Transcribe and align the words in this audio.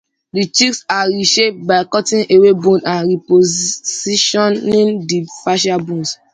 The 0.33 0.47
cheeks 0.47 0.83
are 0.89 1.05
reshaped 1.09 1.67
by 1.67 1.83
cutting 1.83 2.25
away 2.31 2.53
bone 2.53 2.81
and 2.85 3.07
repositioning 3.21 5.07
the 5.07 5.27
facial 5.45 5.77
bones. 5.79 6.17